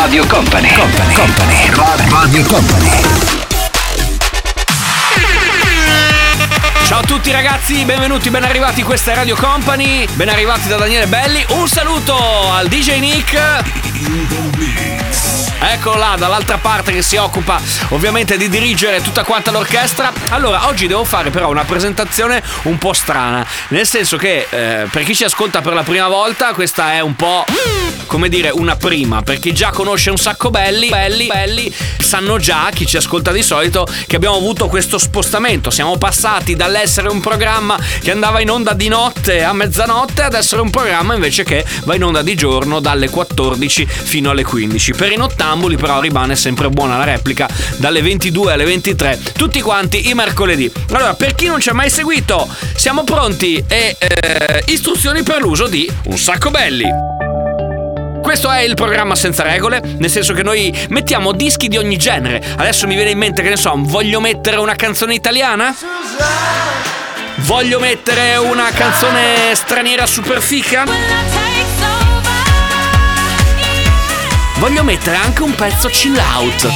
Radio 0.00 0.24
Company. 0.26 0.72
Company. 0.72 1.12
Company. 1.12 1.70
Radio 2.08 2.44
Company. 2.44 2.90
Ciao 6.86 7.00
a 7.00 7.02
tutti 7.02 7.32
ragazzi, 7.32 7.84
benvenuti, 7.84 8.30
ben 8.30 8.44
arrivati, 8.44 8.84
questa 8.84 9.10
è 9.10 9.16
Radio 9.16 9.34
Company, 9.34 10.06
ben 10.14 10.28
arrivati 10.28 10.68
da 10.68 10.76
Daniele 10.76 11.08
Belli, 11.08 11.44
un 11.48 11.66
saluto 11.66 12.16
al 12.16 12.68
DJ 12.68 13.00
Nick. 13.00 15.27
Eccolo 15.60 15.98
là, 15.98 16.14
dall'altra 16.16 16.58
parte 16.58 16.92
che 16.92 17.02
si 17.02 17.16
occupa 17.16 17.60
ovviamente 17.88 18.36
di 18.36 18.48
dirigere 18.48 19.02
tutta 19.02 19.24
quanta 19.24 19.50
l'orchestra. 19.50 20.12
Allora, 20.30 20.68
oggi 20.68 20.86
devo 20.86 21.04
fare 21.04 21.30
però 21.30 21.50
una 21.50 21.64
presentazione 21.64 22.42
un 22.62 22.78
po' 22.78 22.92
strana, 22.92 23.44
nel 23.68 23.86
senso 23.86 24.16
che 24.16 24.46
eh, 24.48 24.86
per 24.90 25.02
chi 25.02 25.14
ci 25.14 25.24
ascolta 25.24 25.60
per 25.60 25.74
la 25.74 25.82
prima 25.82 26.08
volta 26.08 26.52
questa 26.52 26.92
è 26.92 27.00
un 27.00 27.16
po' 27.16 27.44
come 28.06 28.28
dire 28.28 28.48
una 28.50 28.74
prima, 28.74 29.22
per 29.22 29.38
chi 29.38 29.52
già 29.52 29.70
conosce 29.70 30.10
un 30.10 30.16
sacco 30.16 30.50
belli, 30.50 30.88
belli, 30.88 31.26
belli, 31.26 31.72
sanno 31.98 32.38
già, 32.38 32.70
chi 32.72 32.86
ci 32.86 32.96
ascolta 32.96 33.30
di 33.30 33.42
solito, 33.42 33.86
che 34.06 34.16
abbiamo 34.16 34.36
avuto 34.36 34.66
questo 34.66 34.96
spostamento. 34.98 35.70
Siamo 35.70 35.98
passati 35.98 36.56
dall'essere 36.56 37.08
un 37.08 37.20
programma 37.20 37.78
che 38.00 38.10
andava 38.10 38.40
in 38.40 38.50
onda 38.50 38.72
di 38.72 38.88
notte 38.88 39.44
a 39.44 39.52
mezzanotte 39.52 40.22
ad 40.22 40.34
essere 40.34 40.62
un 40.62 40.70
programma 40.70 41.14
invece 41.14 41.44
che 41.44 41.64
va 41.84 41.94
in 41.94 42.02
onda 42.02 42.22
di 42.22 42.34
giorno 42.34 42.80
dalle 42.80 43.10
14 43.10 43.86
fino 43.86 44.30
alle 44.30 44.42
15. 44.42 44.92
Per 44.92 45.12
i 45.12 45.16
nottambuli 45.48 45.76
però 45.76 46.00
rimane 46.00 46.36
sempre 46.36 46.68
buona 46.68 46.98
la 46.98 47.04
replica 47.04 47.48
dalle 47.76 48.02
22 48.02 48.52
alle 48.52 48.64
23, 48.64 49.18
tutti 49.36 49.60
quanti 49.62 50.08
i 50.08 50.14
mercoledì. 50.14 50.70
Allora, 50.90 51.14
per 51.14 51.34
chi 51.34 51.46
non 51.46 51.60
ci 51.60 51.70
ha 51.70 51.74
mai 51.74 51.88
seguito, 51.88 52.46
siamo 52.76 53.04
pronti 53.04 53.64
e 53.66 53.96
eh, 53.98 54.62
istruzioni 54.66 55.22
per 55.22 55.40
l'uso 55.40 55.66
di 55.66 55.90
un 56.04 56.18
sacco 56.18 56.50
belli. 56.50 56.86
Questo 58.20 58.50
è 58.50 58.60
il 58.60 58.74
programma 58.74 59.14
senza 59.14 59.42
regole, 59.42 59.80
nel 59.96 60.10
senso 60.10 60.34
che 60.34 60.42
noi 60.42 60.76
mettiamo 60.90 61.32
dischi 61.32 61.68
di 61.68 61.78
ogni 61.78 61.96
genere. 61.96 62.44
Adesso 62.56 62.86
mi 62.86 62.94
viene 62.94 63.10
in 63.10 63.18
mente 63.18 63.40
che 63.40 63.48
ne 63.48 63.56
so, 63.56 63.72
voglio 63.74 64.20
mettere 64.20 64.56
una 64.56 64.74
canzone 64.74 65.14
italiana? 65.14 65.74
Voglio 67.36 67.78
mettere 67.78 68.36
una 68.36 68.70
canzone 68.70 69.54
straniera 69.54 70.04
super 70.04 70.42
fica? 70.42 71.47
Voglio 74.58 74.82
mettere 74.82 75.16
anche 75.16 75.42
un 75.44 75.54
pezzo 75.54 75.88
chill 75.88 76.16
out. 76.16 76.68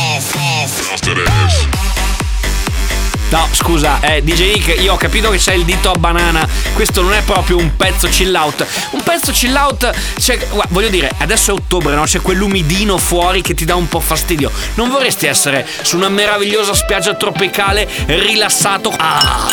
No, 3.31 3.49
scusa, 3.51 3.99
eh, 4.01 4.23
DJ 4.23 4.53
Nick, 4.53 4.81
io 4.81 4.93
ho 4.93 4.97
capito 4.97 5.31
che 5.31 5.39
c'è 5.39 5.55
il 5.55 5.65
dito 5.65 5.91
a 5.91 5.99
banana. 5.99 6.47
Questo 6.75 7.03
non 7.03 7.13
è 7.13 7.23
proprio 7.23 7.57
un 7.57 7.75
pezzo 7.75 8.07
chill 8.07 8.33
out. 8.35 8.65
Un 8.91 9.03
pezzo 9.03 9.33
chill 9.33 9.57
out, 9.57 9.91
cioè, 10.19 10.39
guarda, 10.51 10.69
voglio 10.69 10.91
dire, 10.91 11.11
adesso 11.19 11.51
è 11.51 11.55
ottobre, 11.55 11.97
no? 11.97 12.05
C'è 12.05 12.21
quell'umidino 12.21 12.99
fuori 12.99 13.43
che 13.43 13.55
ti 13.55 13.65
dà 13.65 13.75
un 13.75 13.89
po' 13.89 14.01
fastidio. 14.01 14.53
Non 14.75 14.89
vorresti 14.89 15.27
essere 15.27 15.67
su 15.83 15.97
una 15.97 16.09
meravigliosa 16.09 16.75
spiaggia 16.75 17.15
tropicale 17.15 17.89
rilassato? 18.07 18.93
Ah! 18.97 19.49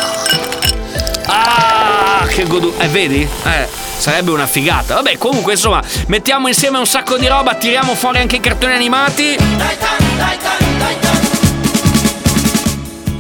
Ah, 1.26 2.26
che 2.28 2.46
godu... 2.46 2.76
Eh, 2.78 2.88
vedi? 2.90 3.28
Eh, 3.44 3.89
sarebbe 4.00 4.32
una 4.32 4.48
figata. 4.48 4.96
Vabbè, 4.96 5.18
comunque, 5.18 5.54
insomma, 5.54 5.84
mettiamo 6.08 6.48
insieme 6.48 6.78
un 6.78 6.88
sacco 6.88 7.18
di 7.18 7.28
roba, 7.28 7.56
tiriamo 7.56 7.94
fuori 7.94 8.20
anche 8.20 8.38
i 8.38 8.40
cartoni 8.40 8.74
animati. 8.74 9.38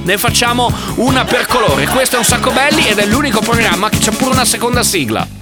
Ne 0.03 0.17
facciamo 0.17 0.73
una 0.95 1.23
per 1.23 1.45
colore. 1.45 1.85
Questo 1.85 2.15
è 2.15 2.19
un 2.19 2.25
sacco 2.25 2.49
belli 2.51 2.87
ed 2.87 2.97
è 2.97 3.05
l'unico 3.05 3.41
programma 3.41 3.89
che 3.89 3.99
c'ha 3.99 4.11
pure 4.11 4.31
una 4.31 4.45
seconda 4.45 4.81
sigla. 4.81 5.38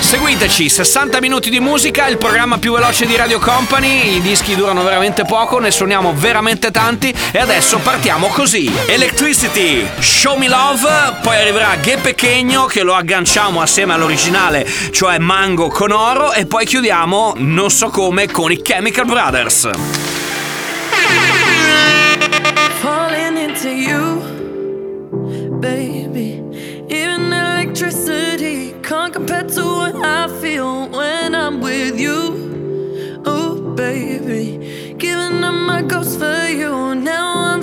Seguiteci, 0.00 0.68
60 0.68 1.20
minuti 1.20 1.50
di 1.50 1.60
musica, 1.60 2.06
il 2.06 2.18
programma 2.18 2.58
più 2.58 2.72
veloce 2.72 3.04
di 3.04 3.16
Radio 3.16 3.38
Company, 3.38 4.16
i 4.16 4.20
dischi 4.20 4.54
durano 4.54 4.82
veramente 4.82 5.24
poco, 5.24 5.58
ne 5.58 5.70
suoniamo 5.70 6.14
veramente 6.14 6.70
tanti 6.70 7.12
e 7.32 7.38
adesso 7.38 7.78
partiamo 7.78 8.28
così. 8.28 8.72
Electricity, 8.86 9.86
Show 9.98 10.38
Me 10.38 10.48
Love, 10.48 10.88
poi 11.22 11.36
arriverà 11.36 11.76
Ghe 11.76 11.98
Pechegno 11.98 12.66
che 12.66 12.82
lo 12.82 12.94
agganciamo 12.94 13.60
assieme 13.60 13.92
all'originale, 13.92 14.66
cioè 14.90 15.18
Mango 15.18 15.68
con 15.68 15.90
Oro 15.90 16.32
e 16.32 16.46
poi 16.46 16.64
chiudiamo, 16.64 17.34
non 17.36 17.70
so 17.70 17.88
come, 17.88 18.30
con 18.30 18.52
i 18.52 18.62
Chemical 18.62 19.04
Brothers. 19.04 19.70
falling 22.80 23.36
into 23.36 23.68
you, 23.68 24.20
baby. 25.60 26.40
Even 26.88 27.32
electricity 27.32 28.37
can't 29.26 29.50
to 29.50 29.64
what 29.64 29.96
I 29.96 30.28
feel 30.40 30.88
when 30.88 31.34
I'm 31.34 31.60
with 31.60 31.98
you. 31.98 33.22
Oh, 33.24 33.74
baby. 33.74 34.94
Giving 34.96 35.42
up 35.42 35.54
my 35.54 35.82
ghost 35.82 36.18
for 36.18 36.46
you. 36.46 36.94
Now 36.94 37.52
I'm 37.52 37.62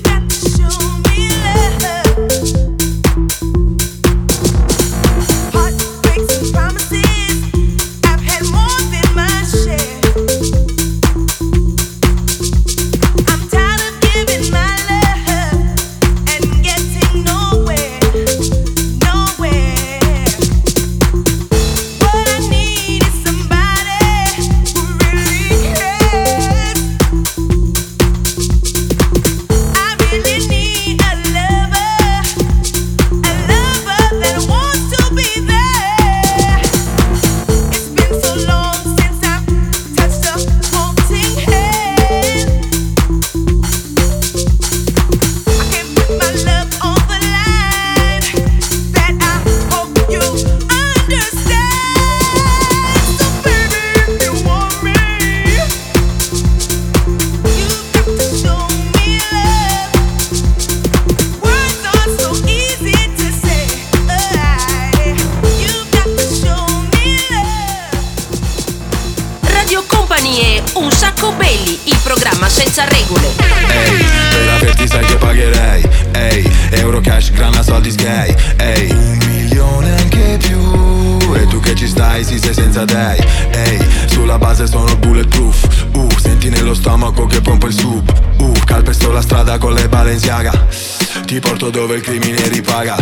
Porto 91.61 91.79
dove 91.79 91.97
il 91.97 92.01
crimine 92.01 92.47
ripaga. 92.47 92.95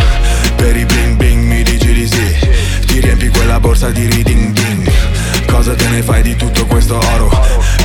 Per 0.54 0.76
i 0.76 0.84
bling 0.84 1.16
bling 1.16 1.44
mi 1.44 1.62
dici 1.62 1.94
di 1.94 2.06
sì. 2.06 2.84
Ti 2.84 3.00
riempi 3.00 3.28
quella 3.28 3.58
borsa 3.58 3.88
di 3.90 4.06
reading 4.06 4.52
ding 4.52 4.90
Cosa 5.46 5.74
te 5.74 5.88
ne 5.88 6.02
fai 6.02 6.20
di 6.20 6.36
tutto 6.36 6.66
questo 6.66 6.98
oro? 6.98 7.30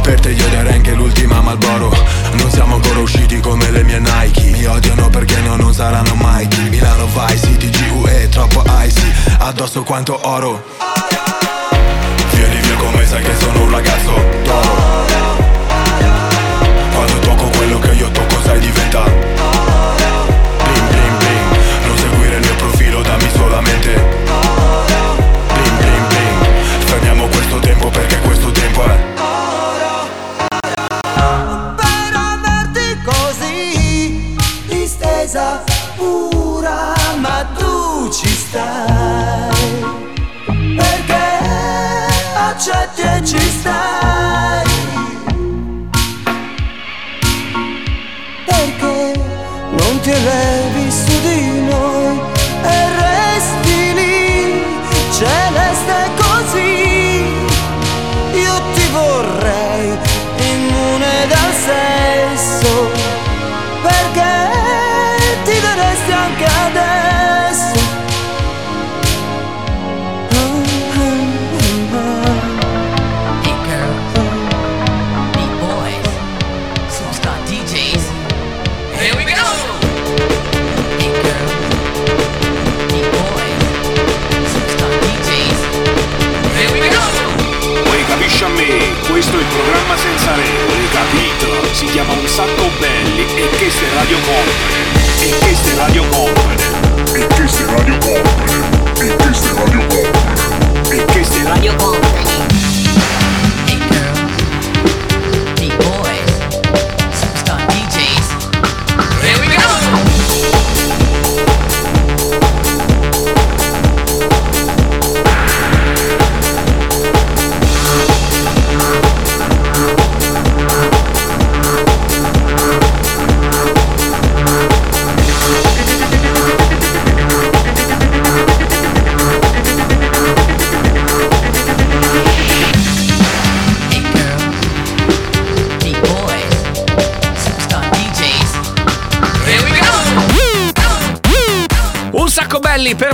Per 0.02 0.20
te 0.20 0.32
io 0.32 0.50
darei 0.50 0.74
anche 0.74 0.94
l'ultima 0.94 1.40
Malboro. 1.40 1.96
Non 2.34 2.52
siamo 2.52 2.76
ancora 2.76 3.00
usciti 3.00 3.40
come 3.40 3.72
le 3.72 3.84
mie 3.84 4.00
Nike. 4.00 4.50
Mi 4.50 4.66
odiano 4.66 5.10
perché 5.10 5.40
no, 5.40 5.56
non 5.56 5.74
saranno 5.74 6.14
mai 6.16 6.46
chi 6.50 6.68
Milano 6.68 7.08
Vice 7.08 7.48
City 7.48 7.70
GUE, 7.70 8.28
troppo 8.28 8.62
icy. 8.66 9.14
Addosso 9.38 9.84
quanto 9.84 10.20
oro 10.28 10.85
distesa 35.36 35.64
pura 35.98 36.94
ma 37.18 37.46
tu 37.58 38.10
ci 38.10 38.28
stai. 38.28 39.84
Perché 40.78 41.28
accetti 42.36 43.02
e 43.02 43.26
ci 43.26 43.40
stai. 43.40 44.64
Perché 48.46 49.14
non 49.72 50.00
ti 50.02 50.12
levi 50.12 50.65
Si 91.76 91.84
chiama 91.88 92.14
Un 92.14 92.26
sacco 92.26 92.70
belli 92.80 93.26
e 93.36 93.50
questo 93.58 93.84
è 93.84 93.94
Radio 93.96 94.18
Company. 94.20 95.30
E 95.30 95.38
questo 95.40 95.68
è 95.68 95.76
Radio 95.76 96.04
Company. 96.08 96.64
E 97.14 97.28
questo 97.36 97.64
è 97.64 97.66
Radio 97.66 97.98
Company. 97.98 98.64
E 99.00 99.16
questo 99.18 99.48
è 99.50 99.54
Radio 99.56 99.86
Company. 99.88 100.98
E 100.98 101.06
questo 101.12 101.38
è 101.38 101.44
Radio 101.44 101.76
Company. 101.76 102.55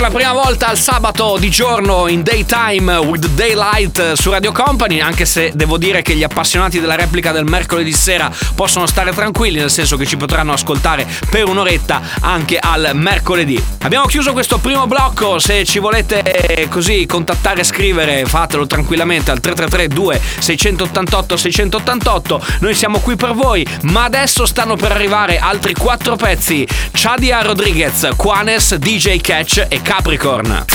La 0.01 0.10
prima 0.10 0.34
volta 0.34 0.67
al 0.67 0.79
sabato 0.79 1.38
di 1.38 1.51
giorno 1.51 2.08
in 2.08 2.24
daytime 2.24 2.98
with 2.98 3.27
daylight 3.29 4.13
su 4.13 4.31
Radio 4.31 4.51
Company, 4.51 5.00
anche 5.00 5.25
se 5.25 5.51
devo 5.53 5.77
dire 5.77 6.01
che 6.01 6.15
gli 6.15 6.24
appassionati 6.24 6.79
della 6.79 6.96
replica 6.96 7.31
del 7.31 7.43
mercoledì 7.43 7.93
sera 7.93 8.31
possono 8.55 8.88
stare 8.88 9.13
tranquilli, 9.13 9.60
nel 9.60 9.70
senso 9.70 9.98
che 9.98 10.08
ci 10.08 10.17
potranno 10.17 10.53
ascoltare 10.53 11.05
per 11.29 11.48
un'oretta 11.48 12.01
anche 12.22 12.58
al 12.58 12.91
mercoledì. 12.93 13.63
Abbiamo 13.81 14.08
chiuso 14.08 14.34
questo 14.34 14.58
primo 14.58 14.88
blocco, 14.88 15.38
se 15.38 15.65
ci 15.65 15.77
volete 15.77 16.24
eh, 16.24 16.67
così 16.67 17.05
contattare 17.05 17.62
e 17.62 17.63
scrivere 17.63 18.25
fatelo 18.25 18.65
tranquillamente 18.65 19.29
al 19.29 19.39
333 19.39 19.88
2 19.88 20.22
688 20.39 21.38
688, 21.38 22.46
noi 22.60 22.74
siamo 22.74 23.00
qui 23.00 23.15
per 23.15 23.34
voi, 23.34 23.63
ma 23.84 24.05
adesso 24.05 24.48
stanno 24.48 24.75
per 24.75 24.93
arrivare 24.93 25.38
altri 25.38 25.74
quattro 25.74 26.15
pezzi, 26.15 26.67
Chadia 26.91 27.41
Rodriguez, 27.41 28.10
Quanes, 28.15 28.75
DJ 28.75 29.22
Catch 29.22 29.65
e 29.67 29.81
Capricorn. 29.93 30.65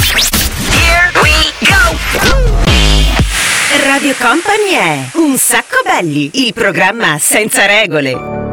Radio 3.87 4.15
Company 4.19 4.73
è 4.73 5.09
Un 5.15 5.39
sacco 5.39 5.81
belli, 5.87 6.31
il 6.35 6.53
programma 6.53 7.17
senza 7.19 7.65
regole. 7.65 8.46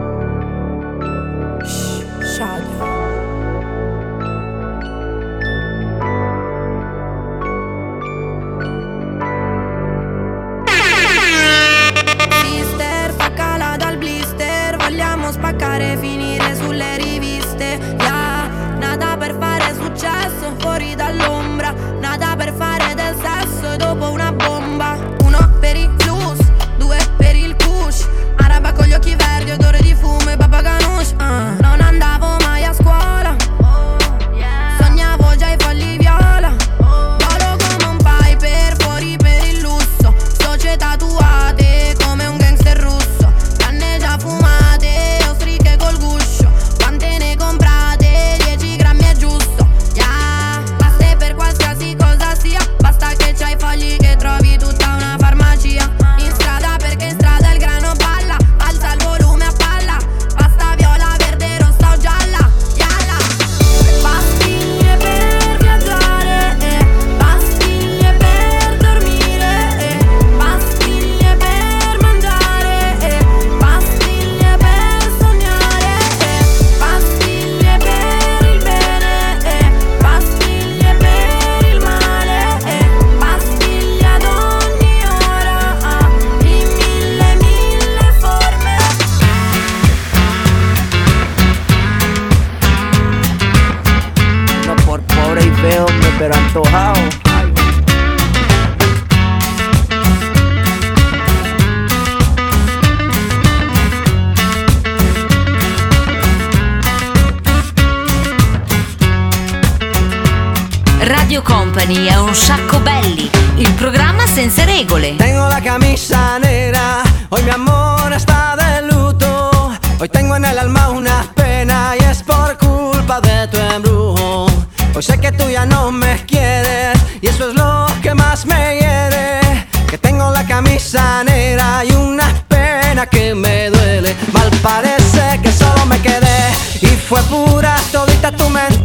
Senza 114.34 114.66
regole. 114.66 115.14
Tengo 115.18 115.48
la 115.48 115.62
camisa 115.62 116.40
negra, 116.40 117.04
hoy 117.30 117.44
mi 117.44 117.52
amor 117.52 118.12
está 118.14 118.56
de 118.56 118.88
luto. 118.88 119.52
Hoy 120.00 120.10
tengo 120.10 120.36
en 120.36 120.46
el 120.46 120.58
alma 120.58 120.90
una 120.90 121.24
pena 121.36 121.94
y 122.00 122.04
es 122.04 122.24
por 122.24 122.58
culpa 122.58 123.22
de 123.22 123.48
tu 123.48 123.58
embrujo. 123.58 124.48
Hoy 124.96 125.04
sé 125.04 125.20
que 125.20 125.32
tú 125.32 125.44
ya 125.50 125.66
no 125.66 125.92
me 125.92 126.26
quieres 126.26 126.98
y 127.22 127.28
eso 127.28 127.50
es 127.50 127.56
lo 127.56 127.86
que 128.02 128.14
más 128.14 128.46
me 128.46 128.80
hiere. 128.80 129.68
Que 129.88 129.98
tengo 129.98 130.32
la 130.32 130.46
camisa 130.48 131.24
negra 131.24 131.86
y 131.86 131.92
una 131.92 132.28
pena 132.48 133.06
que 133.06 133.36
me 133.36 133.70
duele. 133.70 134.16
Mal 134.32 134.50
parece 134.64 135.40
que 135.44 135.52
solo 135.52 135.86
me 135.86 136.00
quedé 136.02 136.42
y 136.82 136.88
fue 136.88 137.22
pura 137.24 137.76
todita 137.92 138.32
tu 138.32 138.50
mentira. 138.50 138.83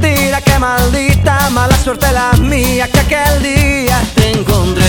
Mala 1.52 1.76
suerte 1.82 2.06
la 2.12 2.32
mía 2.34 2.88
que 2.88 3.00
aquel 3.00 3.42
día 3.42 3.98
te 4.14 4.30
encontré 4.30 4.84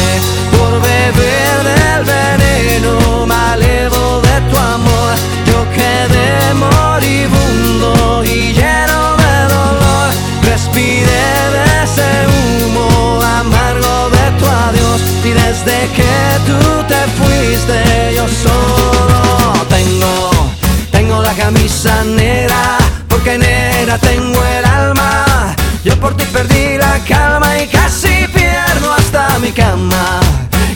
por 0.51 0.79
beber 0.81 1.63
del 1.63 2.03
veneno 2.03 3.25
malevo 3.25 4.21
de 4.21 4.41
tu 4.51 4.57
amor. 4.57 5.15
Yo 5.47 5.65
quedé 5.71 6.53
moribundo 6.53 8.23
y 8.23 8.53
lleno 8.53 9.15
de 9.17 9.53
dolor. 9.55 10.11
Respiré 10.43 11.27
de 11.55 11.83
ese 11.85 12.09
humo 12.27 13.21
amargo 13.23 14.09
de 14.11 14.31
tu 14.37 14.45
adiós 14.45 15.01
y 15.23 15.29
desde 15.29 15.87
que 15.97 16.13
tú 16.45 16.83
te 16.87 17.01
fuiste 17.17 18.13
yo 18.15 18.27
solo 18.27 19.65
tengo, 19.69 20.29
tengo 20.91 21.21
la 21.21 21.33
camisa 21.33 22.03
negra 22.03 22.77
porque 23.07 23.37
negra 23.37 23.97
tengo 23.97 24.43
el 24.43 24.65
alma. 24.65 25.55
Por 26.09 26.17
ti 26.17 26.25
perdí 26.33 26.75
la 26.79 26.97
calma 27.07 27.61
y 27.61 27.67
casi 27.67 28.25
pierdo 28.33 28.91
hasta 28.91 29.37
mi 29.37 29.51
cama. 29.51 30.19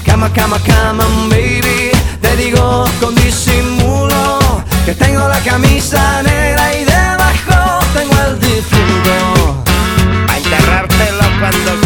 Cama, 0.05 0.31
cama, 0.31 0.59
cama, 0.59 1.05
baby. 1.27 1.89
Te 2.21 2.35
digo 2.35 2.85
con 3.01 3.15
disimulo 3.15 4.37
que 4.85 4.93
tengo 4.93 5.27
la 5.27 5.39
camisa 5.39 6.21
negra 6.21 6.75
y 6.75 6.85
debajo 6.85 7.79
tengo 7.95 8.15
el 8.27 8.39
difunto. 8.41 9.63
A 10.29 10.37
enterrártelo 10.37 11.25
cuando 11.39 11.82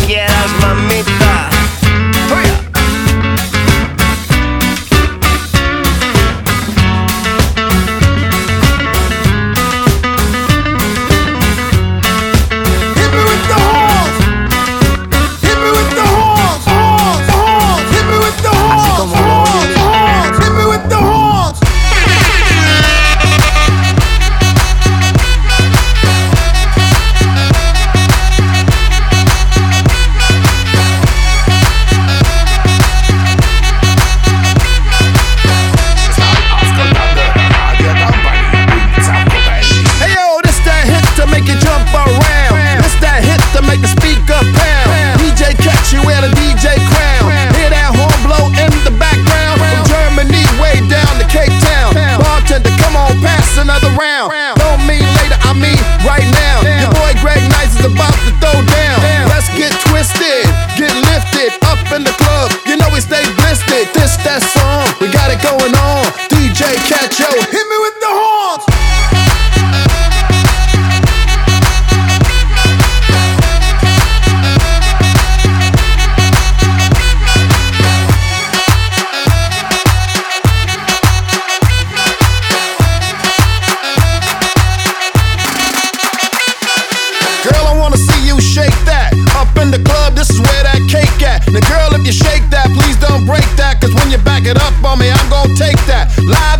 the 89.78 89.84
club, 89.90 90.16
this 90.16 90.30
is 90.30 90.40
where 90.42 90.64
that 90.64 90.82
cake 90.90 91.22
at. 91.22 91.46
Now, 91.52 91.62
girl, 91.70 91.94
if 91.94 92.06
you 92.06 92.14
shake 92.14 92.46
that, 92.50 92.70
please 92.74 92.98
don't 92.98 93.26
break 93.26 93.46
that. 93.58 93.82
Cause 93.82 93.94
when 93.94 94.10
you 94.10 94.18
back 94.18 94.46
it 94.46 94.58
up 94.58 94.74
on 94.84 95.00
me, 95.00 95.10
I'm 95.10 95.30
gonna 95.30 95.54
take 95.56 95.78
that. 95.86 96.10
Live 96.24 96.57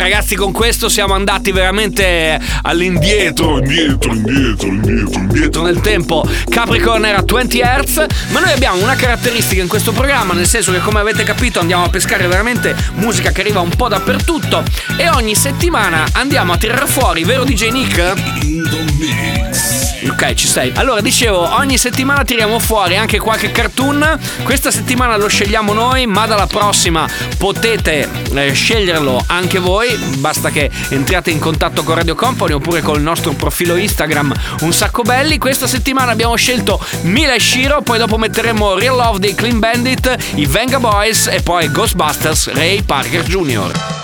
ragazzi 0.00 0.34
con 0.34 0.50
questo 0.50 0.88
siamo 0.88 1.12
andati 1.12 1.52
veramente 1.52 2.40
all'indietro, 2.62 3.58
indietro, 3.58 4.12
indietro, 4.12 4.66
indietro, 4.66 5.20
indietro 5.20 5.62
nel 5.62 5.80
tempo. 5.80 6.26
Capricorn 6.48 7.04
era 7.04 7.22
20 7.22 7.60
Hz, 7.60 8.06
ma 8.30 8.40
noi 8.40 8.52
abbiamo 8.52 8.82
una 8.82 8.94
caratteristica 8.94 9.60
in 9.60 9.68
questo 9.68 9.92
programma, 9.92 10.32
nel 10.32 10.46
senso 10.46 10.72
che 10.72 10.80
come 10.80 11.00
avete 11.00 11.22
capito 11.22 11.60
andiamo 11.60 11.84
a 11.84 11.90
pescare 11.90 12.26
veramente 12.26 12.74
musica 12.94 13.30
che 13.30 13.42
arriva 13.42 13.60
un 13.60 13.74
po' 13.76 13.88
dappertutto 13.88 14.64
e 14.96 15.08
ogni 15.10 15.34
settimana 15.34 16.06
andiamo 16.12 16.52
a 16.52 16.56
tirare 16.56 16.86
fuori, 16.86 17.24
vero 17.24 17.44
DJ 17.44 17.70
Nick? 17.70 19.89
Ok, 20.08 20.34
ci 20.34 20.46
sei. 20.46 20.72
Allora, 20.76 21.00
dicevo, 21.02 21.54
ogni 21.56 21.76
settimana 21.76 22.24
tiriamo 22.24 22.58
fuori 22.58 22.96
anche 22.96 23.18
qualche 23.18 23.50
cartoon. 23.50 24.18
Questa 24.42 24.70
settimana 24.70 25.16
lo 25.16 25.28
scegliamo 25.28 25.74
noi, 25.74 26.06
ma 26.06 26.26
dalla 26.26 26.46
prossima 26.46 27.06
potete 27.36 28.08
eh, 28.34 28.52
sceglierlo 28.52 29.22
anche 29.26 29.58
voi. 29.58 29.94
Basta 30.16 30.50
che 30.50 30.70
entriate 30.88 31.30
in 31.30 31.38
contatto 31.38 31.82
con 31.82 31.96
Radio 31.96 32.14
Company 32.14 32.52
oppure 32.52 32.80
col 32.80 33.02
nostro 33.02 33.32
profilo 33.32 33.76
Instagram 33.76 34.32
Un 34.60 34.72
Sacco 34.72 35.02
Belli. 35.02 35.36
Questa 35.36 35.66
settimana 35.66 36.12
abbiamo 36.12 36.34
scelto 36.34 36.82
Mila 37.02 37.34
e 37.34 37.40
Shiro, 37.40 37.82
poi 37.82 37.98
dopo 37.98 38.16
metteremo 38.16 38.78
Real 38.78 38.96
Love 38.96 39.18
dei 39.18 39.34
Clean 39.34 39.58
Bandit, 39.58 40.16
i 40.36 40.46
Venga 40.46 40.80
Boys 40.80 41.26
e 41.26 41.42
poi 41.42 41.70
Ghostbusters 41.70 42.52
Ray 42.52 42.82
Parker 42.82 43.22
Jr. 43.24 43.99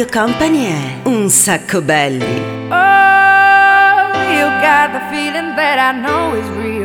Radio 0.00 0.18
Company 0.18 0.64
è 0.64 1.00
Un 1.08 1.28
sacco 1.28 1.82
belli. 1.82 2.24
Oh, 2.24 2.72
you 4.32 4.48
got 4.62 4.92
the 4.92 5.00
feeling 5.10 5.54
that 5.56 5.78
I 5.78 5.92
know 6.00 6.34
is 6.34 6.48
real. 6.56 6.79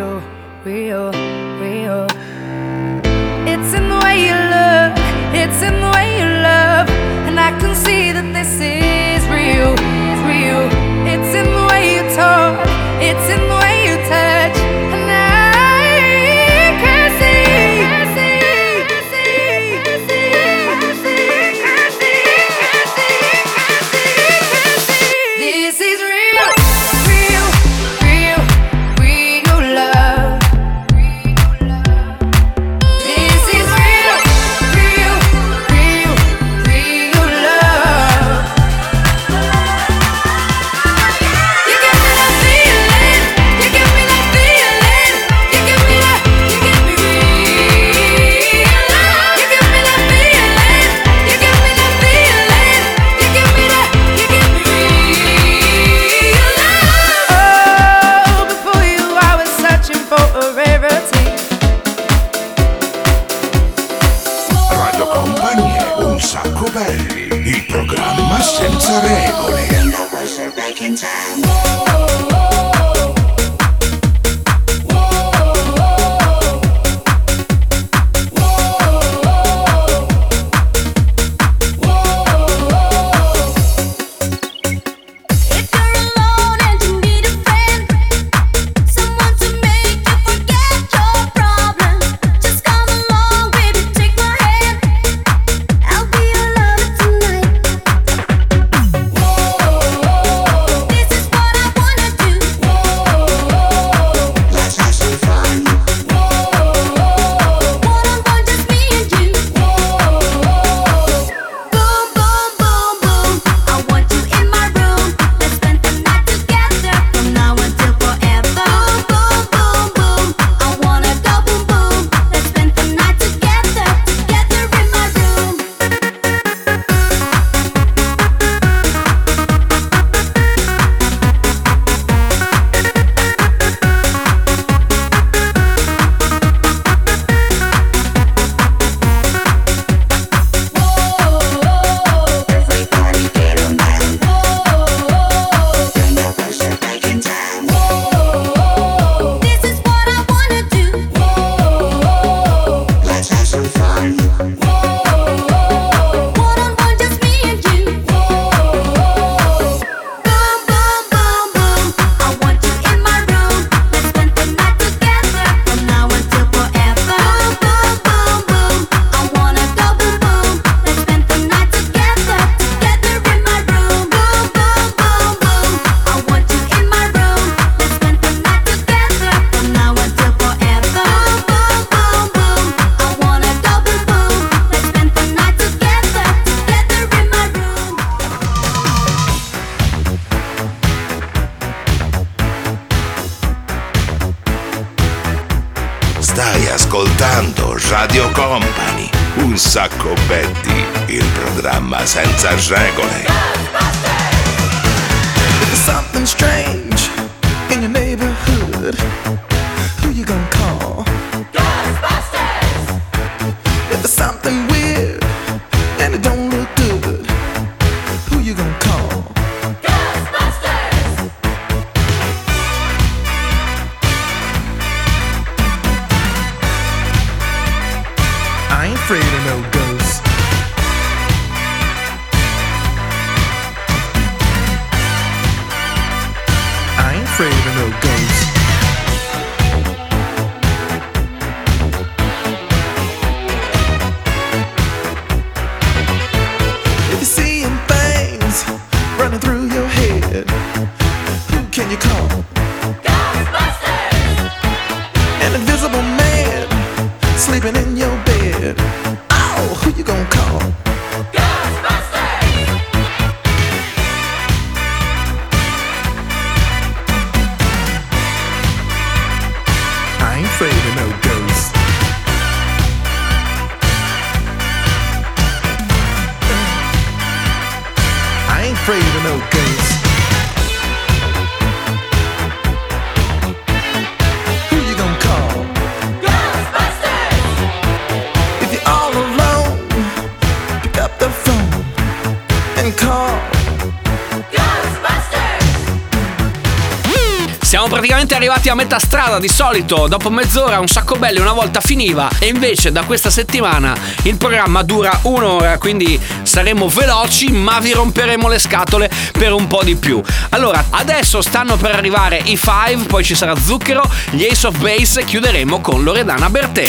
Arrivati 298.45 298.69
a 298.69 298.75
metà 298.75 298.99
strada. 298.99 299.39
Di 299.39 299.47
solito, 299.47 300.08
dopo 300.08 300.29
mezz'ora, 300.29 300.79
un 300.79 300.88
sacco 300.88 301.15
belli 301.15 301.39
una 301.39 301.53
volta 301.53 301.81
finiva. 301.81 302.29
E 302.38 302.47
invece, 302.47 302.91
da 302.91 303.03
questa 303.03 303.31
settimana, 303.31 303.97
il 304.23 304.38
programma 304.38 304.84
dura 304.84 305.17
un'ora. 305.23 305.79
Quindi 305.79 306.19
saremo 306.43 306.88
veloci, 306.88 307.51
ma 307.51 307.79
vi 307.79 307.91
romperemo 307.91 308.47
le 308.47 308.60
scatole 308.60 309.10
per 309.31 309.51
un 309.51 309.65
po' 309.65 309.84
di 309.84 309.95
più. 309.95 310.21
Allora, 310.49 310.86
adesso 310.91 311.41
stanno 311.41 311.75
per 311.77 311.95
arrivare 311.95 312.39
i 312.43 312.55
Five, 312.55 313.05
poi 313.08 313.23
ci 313.23 313.34
sarà 313.34 313.55
Zucchero, 313.55 314.08
gli 314.29 314.45
Ace 314.45 314.67
of 314.67 314.77
Base. 314.77 315.21
e 315.21 315.25
Chiuderemo 315.25 315.81
con 315.81 316.03
Loredana 316.03 316.49
Bertè. 316.49 316.88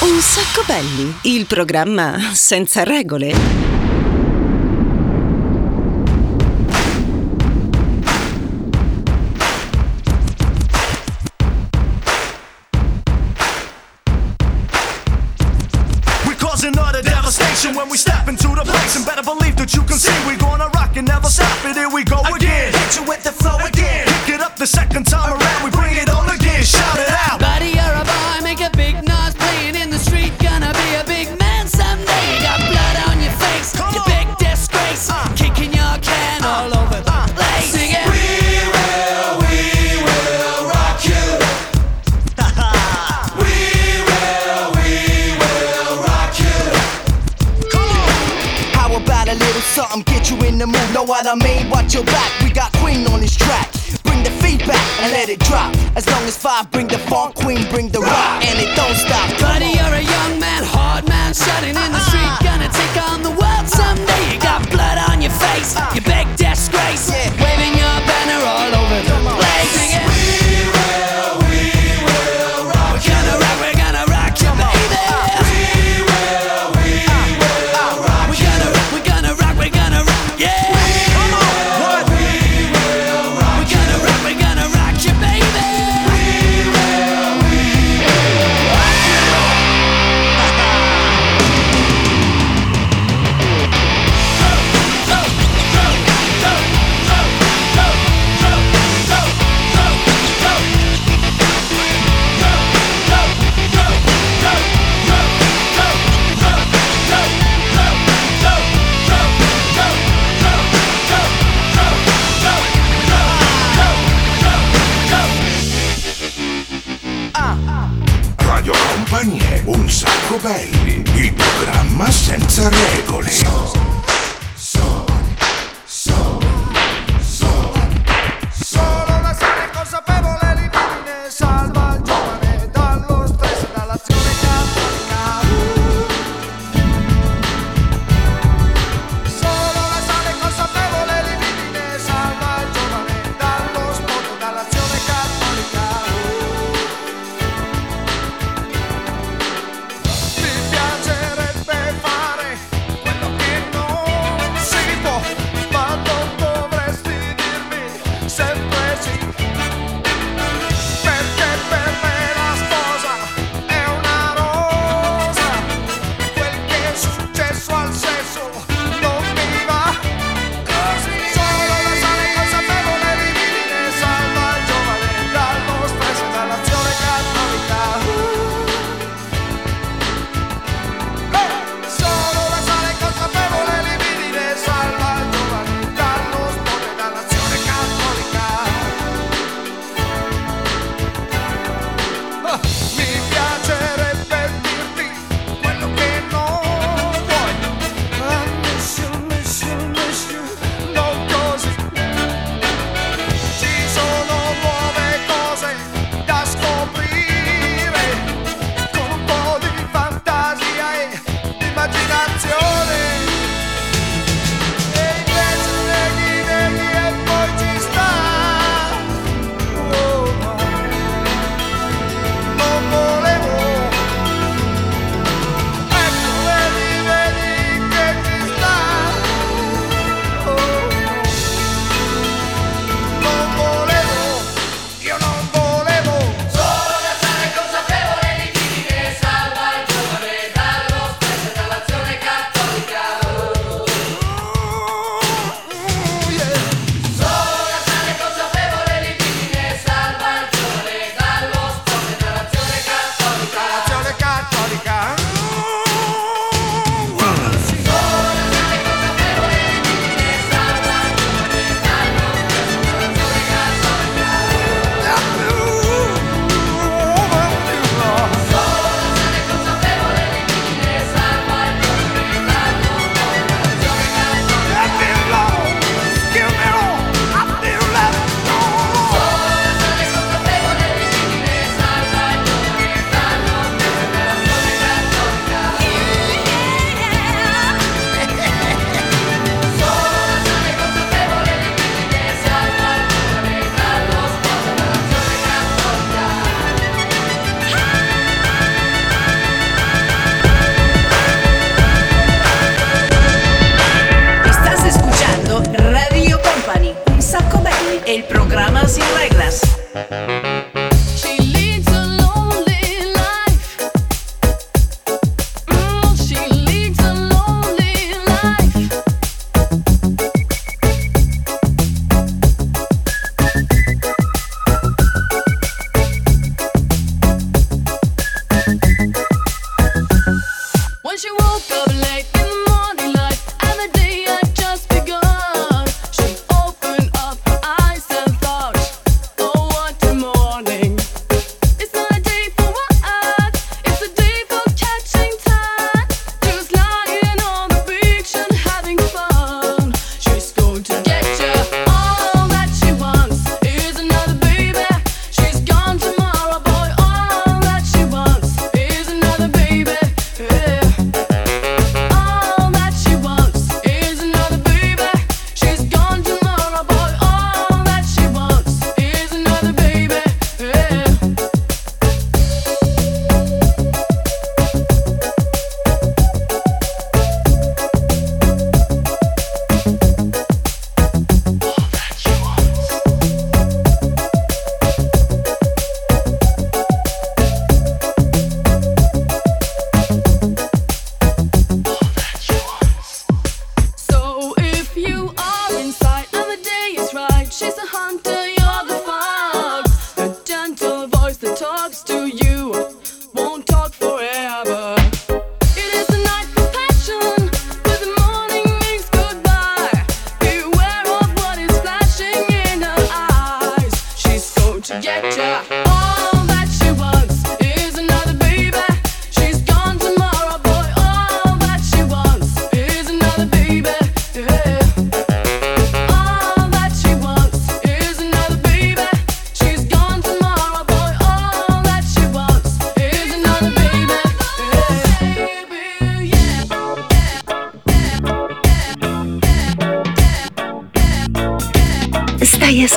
Un 0.00 0.20
sacco 0.20 0.62
belli, 0.66 1.14
il 1.22 1.44
programma 1.44 2.30
senza 2.32 2.82
regole. 2.82 3.73
It. 21.76 21.80
Here 21.80 21.88
we 21.88 22.04
go 22.04 22.20
again. 22.34 22.72
Hit 22.72 22.96
you 22.96 23.04
with 23.04 23.22
the 23.22 23.32
flow 23.32 23.58
again. 23.64 24.06
Pick 24.06 24.34
it 24.34 24.40
up 24.40 24.56
the 24.56 24.66
second 24.66 25.06
time 25.06 25.32
around. 25.32 25.43
Know 51.04 51.10
what 51.10 51.26
I 51.26 51.34
mean? 51.34 51.68
Watch 51.68 51.92
your 51.92 52.04
back, 52.04 52.32
we 52.40 52.48
got 52.48 52.72
Queen 52.80 53.06
on 53.08 53.20
this 53.20 53.36
track. 53.36 53.70
Bring 54.04 54.24
the 54.24 54.30
feedback 54.40 54.80
and 55.02 55.12
let 55.12 55.28
it 55.28 55.38
drop. 55.40 55.76
As 55.96 56.08
long 56.08 56.24
as 56.24 56.34
five 56.34 56.70
bring 56.70 56.86
the 56.86 56.96
funk, 56.96 57.34
Queen 57.34 57.68
bring 57.68 57.90
the 57.90 58.00
rock, 58.00 58.40
and 58.40 58.56
it 58.58 58.74
don't 58.74 58.96
stop. 58.96 59.28
Buddy, 59.38 59.76
you're 59.76 59.84
a 59.84 60.00
young 60.00 60.40
man, 60.40 60.64
hard 60.64 61.06
man, 61.06 61.34
shutting 61.34 61.76
in 61.76 61.92
the 61.92 62.00
street. 62.08 62.32
Gonna 62.40 62.72
take 62.72 62.96
on 63.04 63.22
the 63.22 63.36
world 63.36 63.68
someday. 63.68 64.32
You 64.32 64.40
got 64.40 64.64
blood 64.70 64.96
on 65.12 65.20
your 65.20 65.32
face, 65.32 65.76
you 65.94 66.00
big 66.00 66.23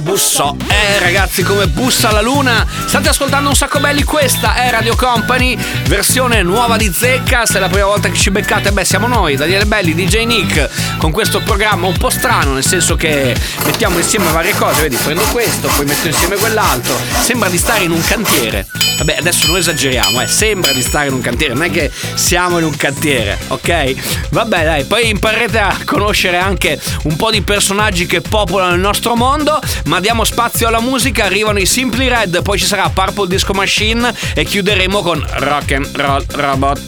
bussò. 0.00 0.54
Eh 0.68 0.98
ragazzi, 0.98 1.42
come 1.42 1.66
bussa 1.66 2.10
la 2.10 2.20
luna. 2.20 2.66
State 2.86 3.08
ascoltando 3.08 3.48
un 3.48 3.54
sacco 3.54 3.80
belli, 3.80 4.02
questa 4.02 4.54
è 4.54 4.70
Radio 4.70 4.94
Company, 4.96 5.56
versione 5.86 6.42
nuova 6.42 6.76
di 6.76 6.92
Zecca. 6.92 7.46
Se 7.46 7.58
è 7.58 7.60
la 7.60 7.68
prima 7.68 7.86
volta 7.86 8.08
che 8.08 8.16
ci 8.16 8.30
beccate, 8.30 8.72
beh, 8.72 8.84
siamo 8.84 9.06
noi, 9.06 9.36
Daniele 9.36 9.66
Belli, 9.66 9.94
DJ 9.94 10.24
Nick, 10.24 10.96
con 10.98 11.10
questo 11.10 11.40
programma 11.40 11.86
un 11.86 11.96
po' 11.96 12.10
strano, 12.10 12.52
nel 12.52 12.64
senso 12.64 12.96
che 12.96 13.36
mettiamo 13.64 13.98
insieme 13.98 14.30
varie 14.32 14.54
cose, 14.54 14.82
vedi, 14.82 14.96
prendo 14.96 15.22
questo, 15.32 15.68
poi 15.68 15.86
metto 15.86 16.06
insieme 16.06 16.36
quell'altro. 16.36 16.96
Sembra 17.20 17.48
di 17.48 17.58
stare 17.58 17.84
in 17.84 17.90
un 17.90 18.02
cantiere. 18.02 18.87
Vabbè, 18.98 19.16
adesso 19.18 19.46
non 19.46 19.56
esageriamo, 19.56 20.20
eh. 20.20 20.26
Sembra 20.26 20.72
di 20.72 20.82
stare 20.82 21.08
in 21.08 21.14
un 21.14 21.20
cantiere, 21.20 21.54
non 21.54 21.62
è 21.62 21.70
che 21.70 21.90
siamo 22.14 22.58
in 22.58 22.64
un 22.64 22.76
cantiere, 22.76 23.38
ok? 23.48 24.28
Vabbè, 24.30 24.64
dai, 24.64 24.84
poi 24.84 25.08
imparerete 25.08 25.58
a 25.58 25.76
conoscere 25.84 26.36
anche 26.36 26.78
un 27.04 27.16
po' 27.16 27.30
di 27.30 27.42
personaggi 27.42 28.06
che 28.06 28.20
popolano 28.20 28.74
il 28.74 28.80
nostro 28.80 29.14
mondo, 29.14 29.60
ma 29.84 30.00
diamo 30.00 30.24
spazio 30.24 30.66
alla 30.66 30.80
musica, 30.80 31.24
arrivano 31.24 31.58
i 31.60 31.66
Simply 31.66 32.08
Red, 32.08 32.42
poi 32.42 32.58
ci 32.58 32.66
sarà 32.66 32.88
Purple 32.88 33.28
Disco 33.28 33.52
Machine 33.52 34.12
e 34.34 34.44
chiuderemo 34.44 35.00
con 35.00 35.24
Rock 35.36 35.72
and 35.72 35.88
Roll 35.96 36.24
Robot. 36.28 36.80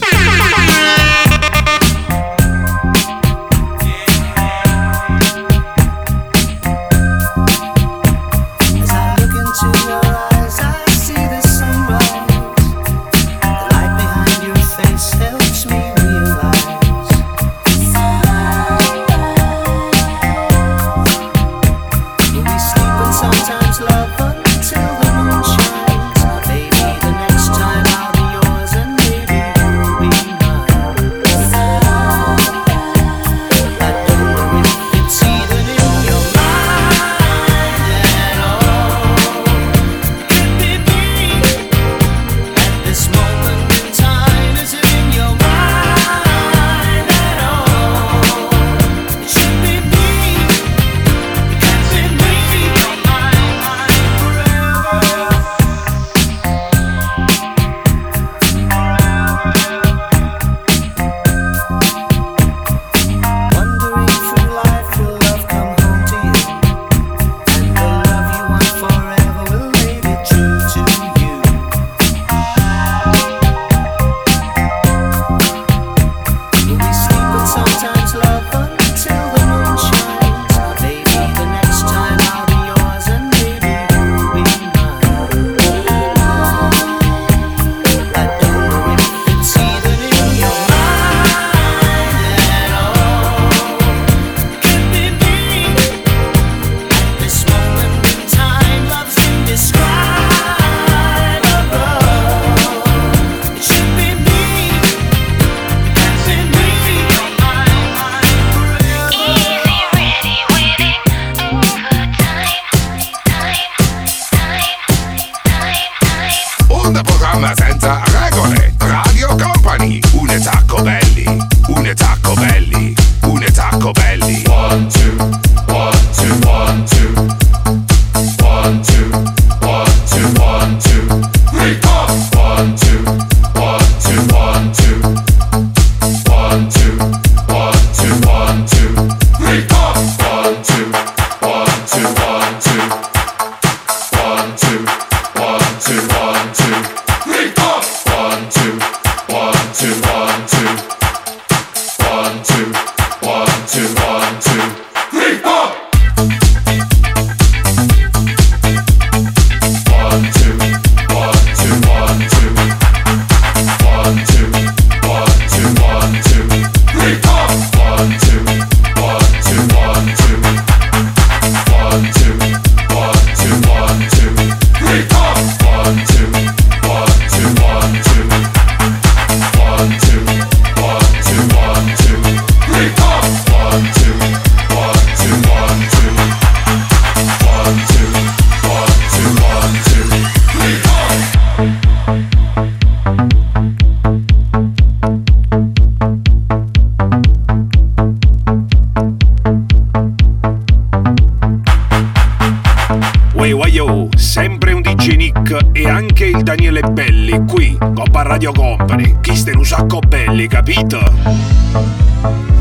Daniele 206.43 206.81
Belli, 206.91 207.45
qui, 207.47 207.77
Coppa 207.77 208.23
Radio 208.23 208.51
Company. 208.51 209.17
Chi 209.21 209.35
ste 209.35 209.51
un 209.51 209.65
sacco 209.65 209.99
belli, 209.99 210.47
capito? 210.47 210.99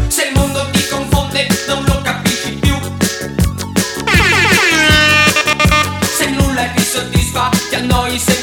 Se 0.09 0.29
il 0.29 0.39
mondo 0.39 0.69
ti 0.71 0.87
confonde, 0.89 1.47
non 1.67 1.85
lo 1.85 2.01
capisci 2.03 2.59
più. 2.61 2.75
Se 6.03 6.31
nulla 6.31 6.65
ti 6.75 6.83
soddisfa, 6.83 7.51
ti 7.69 7.75
annoi 7.75 8.19
sempre 8.19 8.40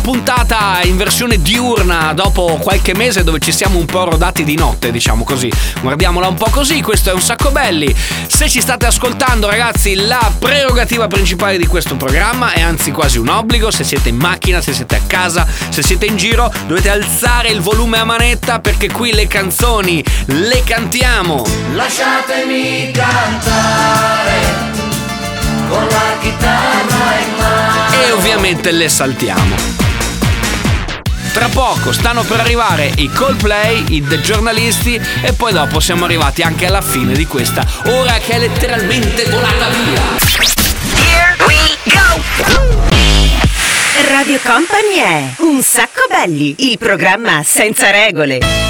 puntata 0.00 0.80
in 0.82 0.96
versione 0.96 1.40
diurna 1.40 2.12
dopo 2.12 2.58
qualche 2.60 2.94
mese 2.94 3.24
dove 3.24 3.38
ci 3.38 3.52
siamo 3.52 3.78
un 3.78 3.84
po' 3.84 4.04
rodati 4.04 4.44
di 4.44 4.56
notte, 4.56 4.90
diciamo 4.90 5.24
così. 5.24 5.50
Guardiamola 5.80 6.28
un 6.28 6.34
po' 6.34 6.50
così, 6.50 6.80
questo 6.82 7.10
è 7.10 7.12
un 7.12 7.20
sacco 7.20 7.50
belli. 7.50 7.94
Se 8.26 8.48
ci 8.48 8.60
state 8.60 8.86
ascoltando, 8.86 9.48
ragazzi, 9.48 9.94
la 9.94 10.32
prerogativa 10.38 11.06
principale 11.06 11.58
di 11.58 11.66
questo 11.66 11.96
programma 11.96 12.52
è 12.52 12.60
anzi 12.60 12.90
quasi 12.90 13.18
un 13.18 13.28
obbligo. 13.28 13.70
Se 13.70 13.84
siete 13.84 14.08
in 14.08 14.16
macchina, 14.16 14.60
se 14.60 14.72
siete 14.72 14.96
a 14.96 15.00
casa, 15.06 15.46
se 15.68 15.82
siete 15.82 16.06
in 16.06 16.16
giro, 16.16 16.52
dovete 16.66 16.88
alzare 16.88 17.48
il 17.48 17.60
volume 17.60 17.98
a 17.98 18.04
manetta 18.04 18.60
perché 18.60 18.90
qui 18.90 19.12
le 19.12 19.26
canzoni 19.26 20.04
le 20.26 20.62
cantiamo. 20.64 21.44
Lasciatemi 21.74 22.90
cantare 22.92 24.68
con 25.68 25.86
la 25.86 26.18
chitarra 26.20 27.18
in 27.18 27.36
mano. 27.38 28.04
e 28.06 28.10
ovviamente 28.12 28.70
le 28.72 28.88
saltiamo. 28.88 29.89
Tra 31.32 31.48
poco 31.48 31.92
stanno 31.92 32.24
per 32.24 32.40
arrivare 32.40 32.90
i 32.96 33.08
Coldplay, 33.08 33.84
i 33.90 34.02
The 34.02 34.20
Giornalisti 34.20 35.00
e 35.22 35.32
poi 35.32 35.52
dopo 35.52 35.78
siamo 35.78 36.04
arrivati 36.04 36.42
anche 36.42 36.66
alla 36.66 36.82
fine 36.82 37.14
di 37.14 37.26
questa 37.26 37.64
ora 37.86 38.14
che 38.18 38.32
è 38.32 38.38
letteralmente 38.38 39.24
volata 39.26 39.68
via. 39.68 40.02
Here 40.96 41.36
we 41.46 41.76
go! 41.84 42.78
Radio 44.08 44.40
Company 44.42 44.94
è 44.96 45.34
Un 45.38 45.62
sacco 45.62 46.02
belli, 46.08 46.54
il 46.70 46.78
programma 46.78 47.42
senza 47.44 47.90
regole. 47.90 48.69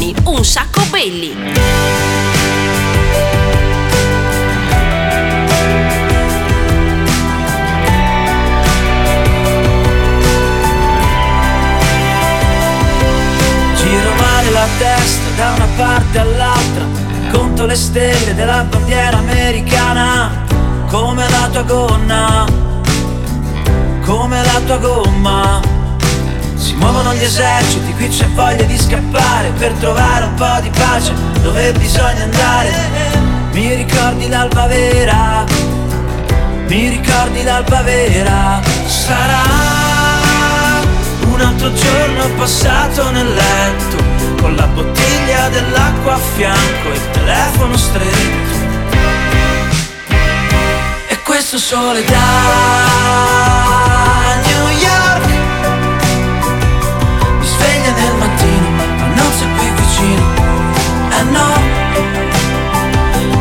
Company, 0.00 0.14
un 0.24 0.44
sacco 0.44 0.82
belli. 0.90 1.36
La 14.52 14.66
testa 14.78 15.30
da 15.36 15.52
una 15.54 15.68
parte 15.76 16.18
all'altra 16.18 16.84
Conto 17.30 17.66
le 17.66 17.76
stelle 17.76 18.34
della 18.34 18.64
bandiera 18.64 19.16
americana 19.16 20.44
Come 20.88 21.24
la 21.30 21.48
tua 21.50 21.62
gonna 21.62 22.46
Come 24.04 24.42
la 24.42 24.60
tua 24.66 24.76
gomma 24.78 25.69
muovono 26.80 27.14
gli 27.14 27.22
eserciti, 27.22 27.94
qui 27.94 28.08
c'è 28.08 28.26
voglia 28.30 28.64
di 28.64 28.76
scappare 28.76 29.50
Per 29.50 29.72
trovare 29.74 30.24
un 30.24 30.34
po' 30.34 30.60
di 30.60 30.70
pace 30.70 31.12
dove 31.42 31.72
bisogna 31.72 32.24
andare. 32.24 32.72
Mi 33.52 33.74
ricordi 33.74 34.28
l'alba 34.28 34.66
vera? 34.66 35.44
Mi 36.66 36.88
ricordi 36.88 37.42
l'alba 37.42 37.82
vera? 37.82 38.60
Sarà 38.86 39.42
un 41.26 41.40
altro 41.40 41.72
giorno 41.72 42.28
passato 42.36 43.10
nel 43.10 43.32
letto 43.32 43.96
con 44.40 44.54
la 44.54 44.66
bottiglia 44.66 45.48
dell'acqua 45.48 46.14
a 46.14 46.18
fianco 46.36 46.90
e 46.92 46.94
il 46.94 47.10
telefono 47.10 47.76
stretto. 47.76 48.58
E 51.08 51.18
questo 51.22 51.58
sole 51.58 52.04
da 52.04 53.79
vicino. 60.00 60.24
Eh 61.18 61.22
no, 61.24 61.48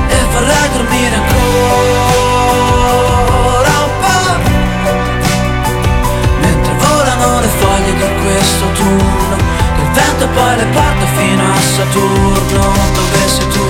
e 0.08 0.18
vorrei 0.32 0.70
dormire 0.74 1.16
ancora 1.16 2.50
un 3.84 3.92
po'. 4.02 4.32
Mentre 6.42 6.74
volano 6.74 7.40
le 7.40 7.48
foglie 7.48 7.94
di 7.94 8.08
questo 8.22 8.66
turno 8.74 9.36
Che 9.76 9.82
il 9.82 9.90
vento 9.92 10.28
poi 10.34 10.56
le 10.56 10.66
porta 10.66 11.06
fino 11.16 11.44
a 11.44 11.56
Saturno 11.60 12.74
Dove 12.94 13.28
sei 13.28 13.48
tu? 13.50 13.66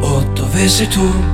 Oh, 0.00 0.20
dove 0.34 0.68
sei 0.68 0.88
tu? 0.88 1.24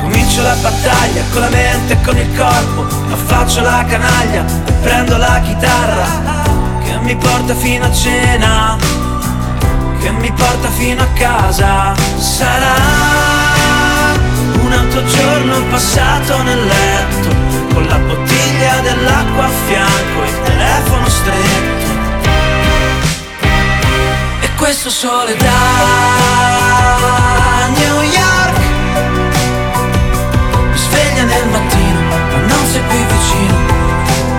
Comincio 0.00 0.42
la 0.42 0.54
battaglia 0.60 1.22
con 1.32 1.40
la 1.40 1.48
mente 1.48 1.92
e 1.92 2.00
con 2.02 2.16
il 2.16 2.36
corpo 2.36 2.86
Affaccio 3.12 3.60
la 3.62 3.84
canaglia 3.86 4.44
e 4.66 4.72
prendo 4.72 5.16
la 5.16 5.40
chitarra 5.40 6.27
mi 7.08 7.16
porta 7.16 7.54
fino 7.54 7.86
a 7.86 7.90
cena 7.92 8.76
Che 9.98 10.10
mi 10.10 10.30
porta 10.30 10.68
fino 10.68 11.02
a 11.02 11.06
casa. 11.14 11.94
Sarà 12.18 12.74
un 14.60 14.70
altro 14.70 15.02
giorno 15.06 15.62
passato 15.70 16.42
nel 16.42 16.66
letto 16.66 17.28
Con 17.72 17.86
la 17.86 17.96
bottiglia 17.96 18.80
dell'acqua 18.80 19.44
a 19.44 19.50
fianco 19.66 20.22
e 20.22 20.28
il 20.28 20.42
telefono 20.42 21.08
stretto. 21.08 21.86
E 24.40 24.54
questo 24.56 24.90
sole 24.90 25.34
da 25.36 25.60
New 27.74 28.02
York 28.02 28.58
Mi 30.72 30.76
sveglia 30.76 31.24
nel 31.24 31.48
mattino 31.48 32.00
ma 32.10 32.16
non 32.52 32.66
sei 32.66 32.82
qui 32.86 33.02
vicino. 33.08 33.56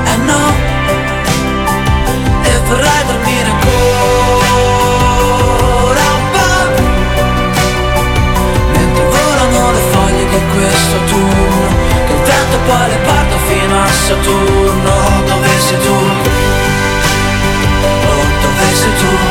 Eh 0.05 0.17
no 0.17 0.68
vorrei 2.69 3.03
dormire 3.07 3.49
ancora 3.49 4.53
un 6.17 6.25
po' 6.33 6.63
Mentre 8.73 9.03
volano 9.05 9.71
le 9.71 9.81
foglie 9.91 10.25
di 10.29 10.39
questo 10.53 10.97
turno 11.07 11.67
Che 12.05 12.13
il 12.13 12.21
vento 12.21 12.57
poi 12.67 12.87
le 12.89 12.97
porta 12.97 13.37
fino 13.47 13.81
a 13.81 13.87
Saturno 13.87 14.93
Dove 15.25 15.49
sei 15.59 15.79
tu? 15.79 15.97
Oh, 17.81 18.23
dove 18.41 18.73
sei 18.73 18.93
tu? 18.99 19.28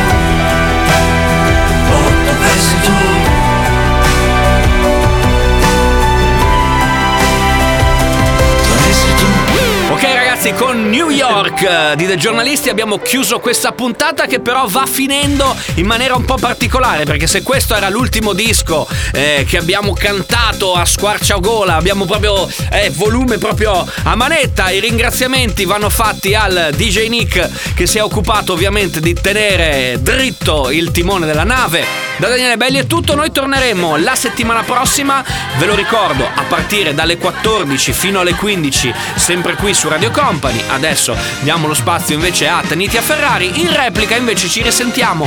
Ragazzi, 10.39 10.53
con 10.53 10.89
New 10.89 11.11
York 11.11 11.63
eh, 11.63 11.97
di 11.97 12.07
The 12.07 12.17
Giornalisti 12.17 12.69
abbiamo 12.69 12.99
chiuso 12.99 13.41
questa 13.41 13.73
puntata 13.73 14.27
che 14.27 14.39
però 14.39 14.67
va 14.69 14.87
finendo 14.87 15.57
in 15.75 15.87
maniera 15.87 16.15
un 16.15 16.25
po' 16.25 16.37
particolare 16.37 17.05
perché 17.05 17.27
se 17.27 17.43
questo 17.43 17.75
era 17.75 17.89
l'ultimo 17.89 18.33
disco 18.35 18.87
eh, 19.13 19.45
che 19.49 19.57
abbiamo 19.57 19.95
cantato 19.95 20.75
a 20.75 20.85
squarciagola, 20.85 21.75
abbiamo 21.75 22.05
proprio 22.05 22.49
eh, 22.71 22.91
volume 22.95 23.39
proprio 23.39 23.85
a 24.05 24.15
manetta, 24.15 24.71
i 24.71 24.79
ringraziamenti 24.79 25.65
vanno 25.65 25.91
fatti 25.91 26.35
al 26.35 26.71
DJ 26.75 27.09
Nick 27.09 27.75
che 27.75 27.87
si 27.87 27.99
è 27.99 28.03
occupato 28.03 28.53
ovviamente 28.53 29.01
di 29.01 29.15
tenere 29.15 29.99
dritto 30.01 30.71
il 30.71 30.93
timone 30.93 31.27
della 31.27 31.45
nave. 31.45 32.07
Da 32.19 32.29
Daniele 32.29 32.57
Belli 32.57 32.79
è 32.79 32.87
tutto, 32.87 33.15
noi 33.15 33.31
torneremo 33.31 33.97
la 33.97 34.17
settimana 34.17 34.65
prossima, 34.65 35.25
ve 35.57 35.67
lo 35.67 35.77
ricordo, 35.77 36.25
a 36.27 36.43
partire 36.49 36.93
dalle 36.93 37.17
14 37.17 37.93
fino 37.93 38.21
alle 38.21 38.35
15, 38.35 38.93
sempre 39.15 39.55
qui 39.55 39.73
su 39.73 39.89
Radio 39.89 40.11
Company. 40.29 40.63
Adesso 40.69 41.17
diamo 41.41 41.67
lo 41.67 41.73
spazio 41.73 42.15
invece 42.15 42.49
a 42.49 42.63
Tanitia 42.67 43.01
Ferrari, 43.01 43.61
in 43.61 43.73
replica 43.75 44.15
invece 44.15 44.47
ci 44.47 44.61
risentiamo 44.61 45.27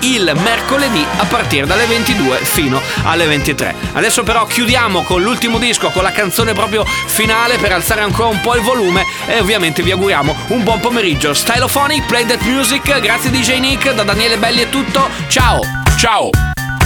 il 0.00 0.32
mercoledì 0.42 1.04
a 1.18 1.24
partire 1.26 1.66
dalle 1.66 1.86
22 1.86 2.38
fino 2.38 2.80
alle 3.04 3.26
23. 3.26 3.74
Adesso 3.92 4.24
però 4.24 4.46
chiudiamo 4.46 5.02
con 5.04 5.22
l'ultimo 5.22 5.58
disco, 5.58 5.90
con 5.90 6.02
la 6.02 6.10
canzone 6.10 6.52
proprio 6.52 6.84
finale 6.84 7.58
per 7.58 7.72
alzare 7.72 8.00
ancora 8.00 8.28
un 8.28 8.40
po' 8.40 8.56
il 8.56 8.62
volume 8.62 9.04
e 9.26 9.38
ovviamente 9.38 9.82
vi 9.84 9.92
auguriamo 9.92 10.34
un 10.48 10.64
buon 10.64 10.80
pomeriggio. 10.80 11.32
Stylophonic, 11.32 12.06
Play 12.06 12.26
That 12.26 12.40
Music, 12.42 12.98
grazie 13.00 13.30
DJ 13.30 13.60
Nick, 13.60 13.92
da 13.92 14.02
Daniele 14.02 14.36
Belli 14.36 14.62
è 14.62 14.68
tutto, 14.68 15.08
ciao! 15.28 15.60
Ciao. 15.96 16.30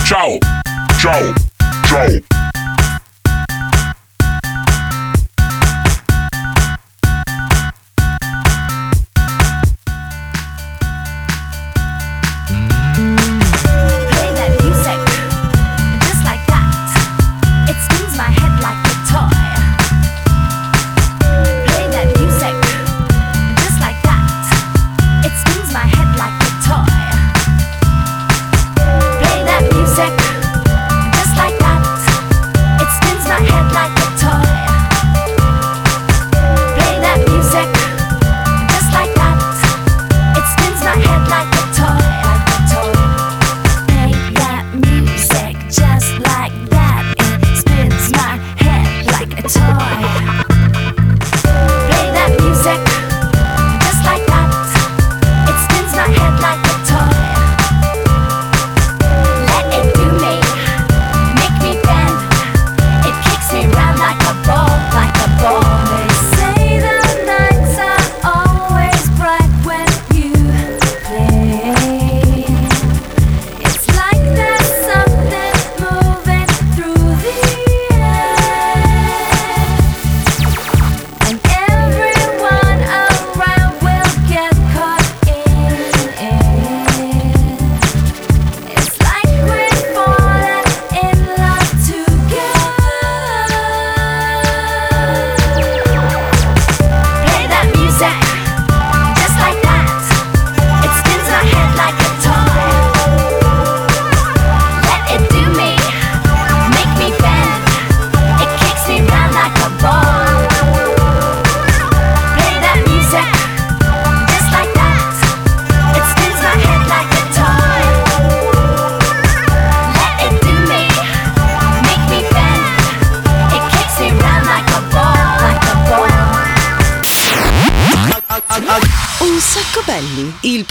Ciao. 0.04 0.36
Ciao. 0.98 1.32
Ciao. 1.86 2.43